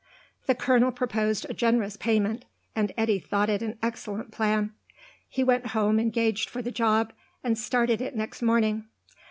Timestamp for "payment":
1.95-2.45